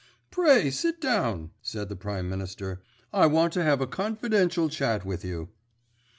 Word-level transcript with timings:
"Pray, 0.31 0.71
sit 0.71 0.99
down," 0.99 1.51
said 1.61 1.87
the 1.87 1.95
Prime 1.95 2.27
Minister. 2.27 2.81
"I 3.13 3.27
want 3.27 3.53
to 3.53 3.61
have 3.63 3.81
a 3.81 3.85
confidential 3.85 4.67
chat 4.67 5.05
with 5.05 5.23
you." 5.23 5.49